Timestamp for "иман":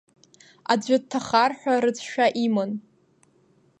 2.45-2.71